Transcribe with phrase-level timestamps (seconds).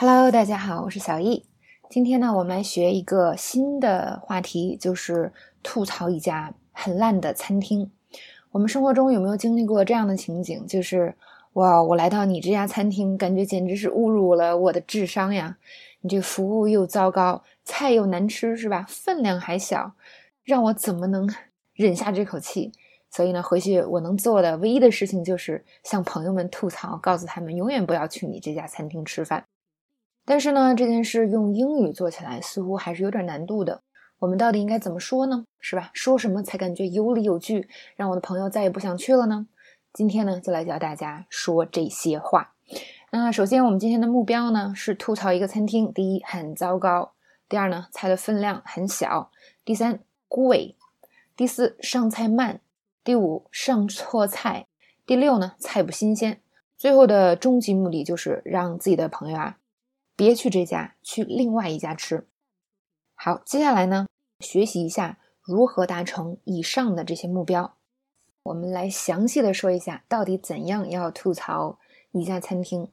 [0.00, 1.44] Hello，大家好，我是小易。
[1.90, 7.90] 今天呢，我们来学一个新的话题，就是吐槽一家很烂的餐厅。
[8.52, 10.64] 我们生活中有没有经历过这样的情景？
[10.68, 11.16] 就是
[11.54, 15.58] 哇，我来到你这家餐厅，感觉简直是侮辱了我的智商呀！
[16.02, 18.86] 你这服务又糟糕，菜又难吃，是吧？
[18.88, 19.94] 分量还小，
[20.44, 21.28] 让我怎么能
[21.74, 22.70] 忍下这口气？
[23.10, 29.42] 所以呢，回去我能做的唯一的事情就是向朋友们吐槽，告诉他们永远不要去你这家餐厅吃饭。
[30.30, 33.80] 但是呢，这件事用英语做起来似乎还是有点难度的。
[34.18, 35.46] 我们到底应该怎么说呢？
[35.58, 35.90] 是吧？
[35.94, 39.46] 说什么才感觉有理有据，让我的朋友再也不想去了呢？
[39.94, 42.52] 今天呢，就来教大家说这些话。
[43.10, 47.14] 那首先，我们今天的目标呢是吐槽一个餐厅：第一，很糟糕；
[47.48, 49.30] 第二呢，菜的分量很小；
[49.64, 50.74] 第三，贵；
[51.34, 52.58] 第四，上菜慢；
[53.02, 54.66] 第五，上错菜；
[55.06, 56.42] 第六呢，菜不新鲜。
[56.76, 59.56] 最后的终极目的就是让自己的朋友啊。
[60.18, 62.26] 别去这家，去另外一家吃。
[63.14, 64.08] 好，接下来呢，
[64.40, 67.76] 学习一下如何达成以上的这些目标。
[68.42, 71.78] 我们来详细的说一下，到底怎样要吐槽
[72.10, 72.90] 一家餐厅。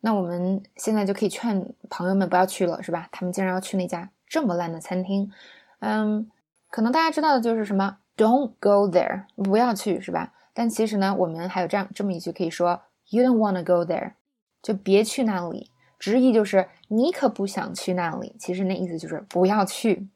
[0.00, 3.08] 那我们现在就可以劝朋友们不要去了，是吧？
[3.12, 5.30] 他们竟然要去那家这么烂的餐厅。
[5.78, 6.28] 嗯，
[6.70, 10.34] 可能大家知道的就是什么，Don't go there，不要去，是吧？
[10.52, 14.14] 但其实呢，我们还有这样这么一句可以说，You don't wanna go there，
[14.60, 15.70] 就别去那里。
[15.98, 20.08] 直译就是你可不想去那里，其实那意思就是不要去。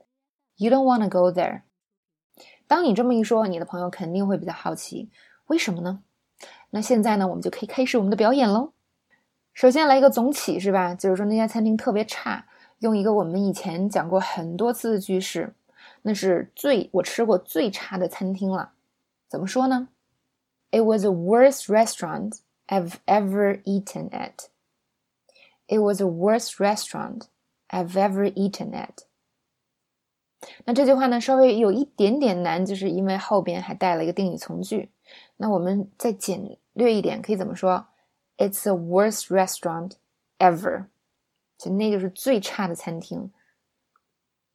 [0.57, 1.63] You don't wanna go there。
[2.67, 5.11] 当你这么一说，你的朋友肯定会比较好奇，
[5.47, 6.03] 为什么呢？
[6.71, 8.73] 那现在呢，我们就可以开始我们的表演喽。
[9.55, 10.95] 首先来一个总起，是吧？
[10.95, 12.47] 就是说那家餐厅特别差，
[12.79, 15.53] 用一个我们以前讲过很多次的句式，
[16.03, 18.73] 那是最我吃过最差的餐厅了。
[19.29, 19.89] 怎么说呢
[20.71, 24.47] ？It was the worst restaurant I've ever eaten at.
[25.73, 27.29] It was the worst restaurant
[27.71, 29.07] I've ever eaten at。
[30.67, 34.91] 那这句话呢，稍微有一点点难，就是因为后边还带了一个定语从句。
[35.39, 37.87] 那我们再简略一点，可以怎么说
[38.37, 39.93] ？It's the worst restaurant
[40.39, 40.89] ever。
[41.57, 43.33] 就那就是最差的餐厅。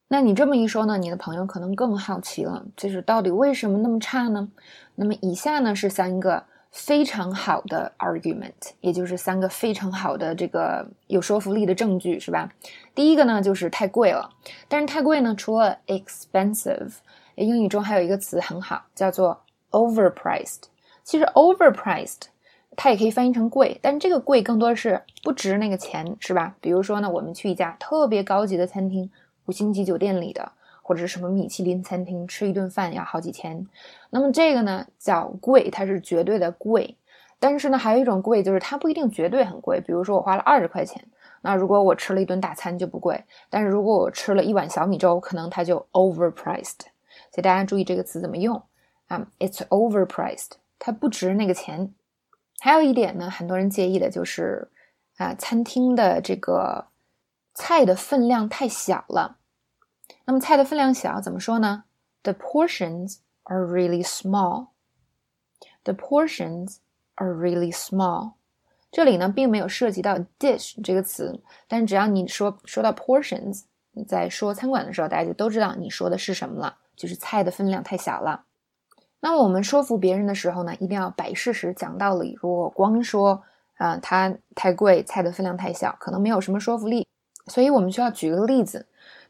[0.10, 4.52] 那你这么一说呢，你的朋友可能更好奇了，就是到底为什么那么差呢？
[4.94, 6.46] 那么以下呢是三个。
[6.78, 12.48] 非常好的 argument，也就是三个非常好的这个有说服力的证据，是吧？
[12.94, 14.30] 第一个呢，就是太贵了。
[14.68, 16.92] 但是太贵呢，除了 expensive，
[17.34, 20.66] 英语中还有一个词很好，叫做 overpriced。
[21.04, 22.28] 其实 overpriced
[22.76, 26.56] 它也可以翻译成贵，但是这个贵更多是不值那个钱，是吧？
[26.62, 29.10] 比如说呢，我们去一家特别高级的餐厅，
[29.48, 30.52] 五星级酒店里的。
[30.88, 33.68] 或者是什么米其林餐厅吃一顿饭要好几千，
[34.10, 36.96] 那么这个呢叫贵，它是绝对的贵。
[37.40, 39.82] 但是呢，还有一种贵，就是它不一定绝对很贵。
[39.82, 41.04] 比如说我花了二十块钱，
[41.42, 43.22] 那如果我吃了一顿大餐就不贵。
[43.50, 46.80] 但是如果我吃了一碗小米粥，可能它就 overpriced。
[47.32, 48.56] 所以大家注意这个词怎么用
[49.08, 51.94] 啊？It's overpriced，它不值那个钱。
[52.62, 54.70] 还有一点呢，很多人介意的就是
[55.18, 56.86] 啊，餐厅的这个
[57.54, 59.36] 菜的分量太小了。
[60.26, 61.84] 那么菜的分量小，怎么说呢
[62.24, 64.68] ？The portions are really small.
[65.84, 66.78] The portions
[67.16, 68.34] are really small.
[68.92, 78.44] 这里呢，并没有涉及到 dish 这个词，但只要你说说到 portions，你在说餐馆的时候，大家就都知道你说的是什么了，就是菜的分量太小了。
[79.20, 82.38] 那么我们说服别人的时候呢，一定要摆事实、讲道理。
[82.42, 83.44] 如果光说
[83.78, 87.08] 啊，它太贵，菜的分量太小，可能没有什么说服力。
[87.48, 88.86] 所以我们需要举个例子。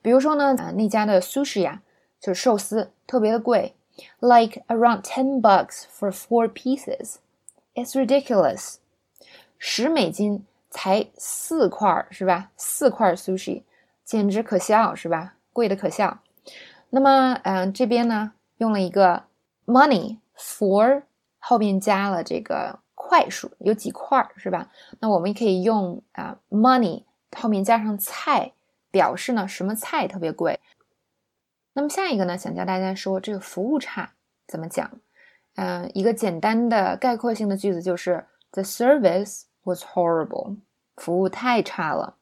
[0.08, 1.82] 比如说呢，啊，那家的 sushi 呀，
[2.18, 3.76] 就是寿司，特别的贵
[4.22, 7.16] ，like around ten bucks for four pieces.
[7.76, 8.76] It's ridiculous.
[9.58, 12.52] 十美金才四块，是吧？
[12.56, 13.64] 四块 sushi，
[14.06, 15.34] 简直可笑，是吧？
[15.52, 16.20] 贵的可笑。
[16.92, 19.24] 那么，嗯，这边呢，用了一个
[19.66, 21.04] money for
[21.40, 24.70] 后面加了这个块数，有几块，是吧？
[25.02, 27.04] 那我们可以用啊 money
[27.36, 28.54] 后面加上菜。
[28.92, 30.60] 表示呢，什么菜特别贵？
[31.74, 34.14] 那么下一个呢，想教大家说这个服务差
[34.48, 34.90] 怎么讲？
[35.56, 40.58] 嗯，一个简单的概括性的句子就是 The service was horrible，
[40.96, 42.16] 服务太差了。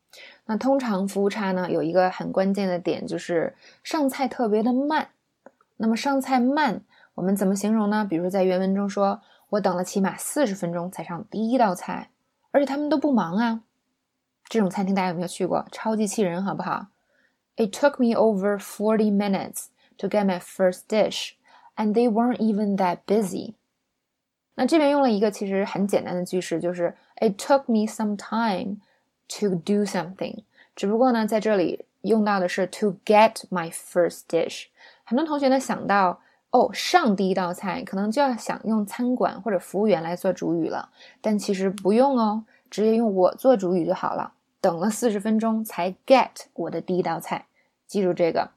[0.45, 5.09] 那通常服务差呢，有一个很关键的点就是上菜特别的慢。
[5.77, 6.81] 那么上菜慢，
[7.15, 8.05] 我们怎么形容呢？
[8.09, 12.11] 比如在原文中说，我等了起码四十分钟才上第一道菜，
[12.51, 13.61] 而且他们都不忙啊。
[14.47, 15.65] 这种餐厅大家有没有去过？
[15.71, 16.87] 超级气人，好不好
[17.55, 19.65] ？It took me over forty minutes
[19.97, 21.31] to get my first dish,
[21.75, 23.53] and they weren't even that busy.
[24.55, 28.77] 那这边用了一个其实很简单的句式，就是 It took me some time
[29.39, 30.43] to do something，
[30.75, 34.67] 只不过呢，在这里用到的是 to get my first dish。
[35.03, 36.21] 很多同学呢想到
[36.51, 40.89] 哦，上第一道菜可能就要想用餐馆或者服务员来做主语了，
[41.19, 44.31] 但其实不用哦，直接用我做主语就好了。
[44.65, 47.45] 等了四十分钟才 get 我的第一道菜，
[47.85, 48.49] 记住这个。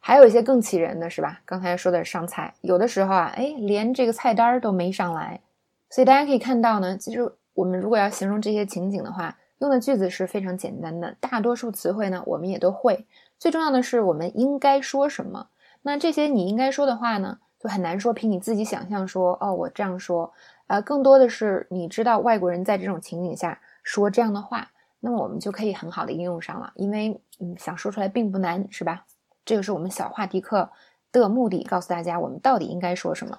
[0.00, 1.42] 还有一些更气人的是吧？
[1.44, 5.42] 刚才说的上菜，有的时候啊，哎，连这个菜单都没上来。
[5.90, 13.04] 所以大家可以看到呢，其实我们如果要形容这些情景的话，用的句子是非常简单的，大多数词汇呢我们也都会。
[13.38, 15.48] 最重要的是我们应该说什么。
[15.82, 20.32] 那这些你应该说的话呢，就很难说凭你自己想象说哦，我这样说。
[20.68, 24.70] 呃，更多的是你知道外国人在这种情景下说这样的话，
[25.06, 29.04] 那么我们就可以很好的应用上了，因为嗯，想说出来并不难，是吧？
[29.44, 30.68] 这个是我们小话题课
[31.12, 33.38] 的目的，告诉大家我们到底应该说什么。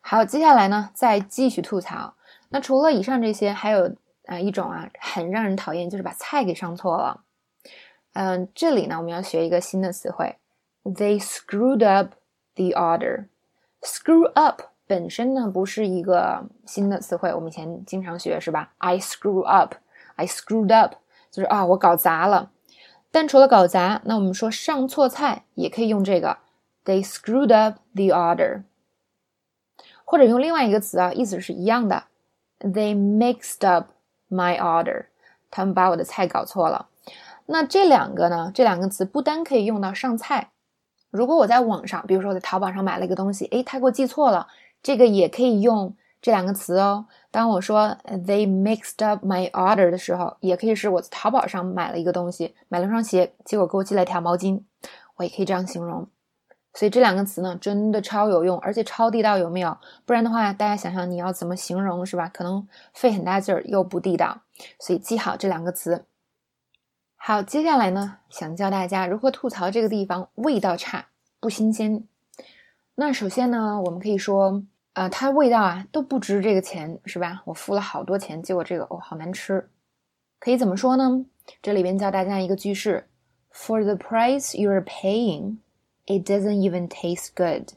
[0.00, 2.14] 好，接下来呢，再继续吐槽。
[2.48, 3.94] 那除了以上这些，还有
[4.24, 7.22] 啊一种啊很让人讨厌，就是把菜给上错了。
[8.14, 10.36] 嗯，这里呢我们要学一个新的词汇
[10.84, 12.14] ，They screwed up
[12.54, 13.26] the order。
[13.82, 19.74] Screw up 本身呢不是一个新的词汇，我们以前经常学是吧？I screw up
[20.18, 20.96] I screwed up，
[21.30, 22.50] 就是啊我搞砸了。
[23.12, 26.38] 但除了搞砸，那我们说上错菜也可以用这个
[26.84, 28.64] ，They screwed up the order，
[30.04, 32.04] 或者用另外一个词啊，意思是一样的
[32.58, 33.92] ，They mixed up
[34.28, 35.06] my order，
[35.50, 36.88] 他们把我的菜搞错了。
[37.46, 40.50] 那这两个呢，这两个词不单可以用到上菜，
[41.10, 44.48] 如果我在网上，比如说我在淘宝上买了一个东西，诶，他给我寄错了，
[44.82, 45.96] 这个也可以用。
[46.20, 54.62] 这两个词哦，当我说 they mixed up my order 的时候，也可以是我在淘宝上买了一个东西，买了双鞋，结果给我寄了条毛巾，
[55.16, 56.08] 我也可以这样形容。
[56.72, 59.76] 所以这两个词呢，真的超有用，而且超地道，有没有？
[60.06, 62.30] 不然的话，大家想想你要怎么形容是吧？
[62.32, 64.42] 可能费很大劲儿又不地道，
[64.80, 66.06] 所以记好这两个词。
[67.16, 71.08] 好，接下来呢，想教大家如何吐槽这个地方味道差、
[71.40, 72.04] 不新鲜。
[72.94, 74.62] 那首先呢，我们可以说。
[74.98, 77.40] 啊，它味道啊都不值这个钱，是吧？
[77.44, 79.68] 我付了好多钱，结果这个哦好难吃，
[80.40, 81.24] 可以怎么说呢？
[81.62, 83.06] 这里边教大家一个句式
[83.52, 85.58] ：For the price you're paying,
[86.06, 87.68] it doesn't even taste good。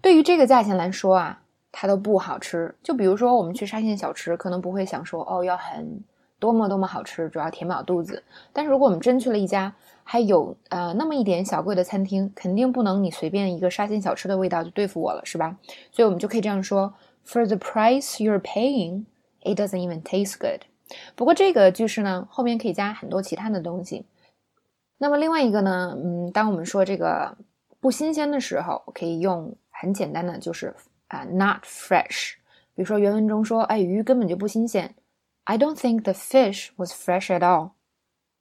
[0.00, 1.42] 对于这个价钱来说啊，
[1.72, 2.72] 它都不好吃。
[2.84, 6.04] 就比如说我们去沙县小吃，可能不会想说哦要很
[6.38, 8.22] 多么多么好吃，主要填饱肚子。
[8.52, 9.74] 但是如果我们真去了一家，
[10.04, 15.56] 还有呃那么一点小贵的餐厅，肯定不能你随便一个沙县小吃的味道就对付我了，是吧？
[15.90, 16.94] 所以我们就可以这样说
[17.26, 19.04] ：For the price you're paying,
[19.42, 20.62] it doesn't even taste good。
[21.14, 24.06] 不过这个句式呢，后面可以加很多其他的东西。
[24.98, 27.36] 那么另外一个呢，嗯，当我们说这个
[27.80, 30.74] 不新鲜的时候，可以用很简单的，就是
[31.08, 32.34] 啊，not fresh。
[32.74, 34.94] 比如说原文中说，哎，鱼根本就不新鲜。
[35.48, 37.70] I don't think the fish was fresh at all。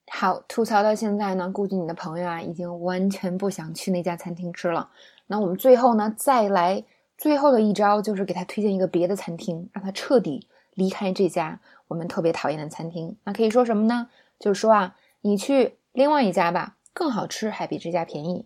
[0.07, 4.89] 好，吐槽到现在呢，估计你的朋友啊已经完全不想去那家餐厅吃了。
[5.27, 6.83] 那我们最后呢，再来
[7.17, 13.15] 最后的一招，就是给他推荐一个别的餐厅，让他彻底离开这家我们特别讨厌的餐厅。
[13.23, 14.09] 那可以说什么呢？
[14.39, 18.45] 就是说啊，你去另外一家吧，更好吃，还比这家便宜。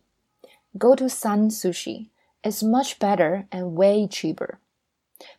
[0.77, 2.09] Go to Sun Sushi.
[2.41, 4.57] It's much better and way cheaper.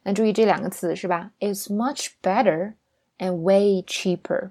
[0.03, 2.75] 那注意这两个词是吧？It's much better
[3.21, 4.51] and way cheaper.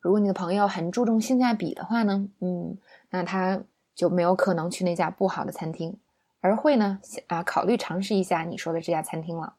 [0.00, 2.76] 如果你的朋友很注重性价比的话呢，嗯，
[3.10, 3.60] 那他
[3.94, 5.96] 就没有可能去那家不好的餐厅，
[6.40, 9.54] 而会呢啊考虑尝试一下你说的这家餐厅了。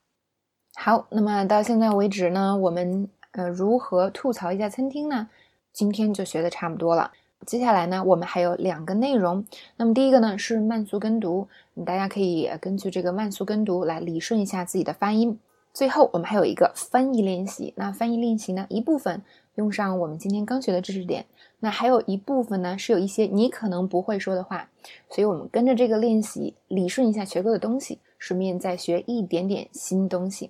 [0.76, 5.30] 好，那么到现在为止呢，我们呃如何吐槽一家餐厅呢？
[5.72, 7.12] 今天就学的差不多了。
[7.46, 9.46] 接下来呢，我们还有两个内容。
[9.76, 11.48] 那么第一个呢是慢速跟读，
[11.86, 15.40] 大家可以根据这个慢速跟读来理顺一下自己的发音。
[15.74, 17.74] 最后我们还有一个翻译练习。
[17.76, 19.22] 那翻译练习呢一部分。
[19.56, 21.28] 用上我们今天刚学的知识点，
[21.60, 24.68] 那还有一部分呢是有一些你可能不会说的话，
[25.12, 30.50] 所以我们跟着这个练习理顺一下学过的东西，顺便再学一点点新东西。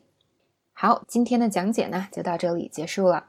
[0.72, 3.26] 好，今天的讲解呢就到这里结束了。